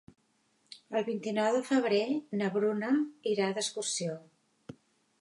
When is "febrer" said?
1.69-2.01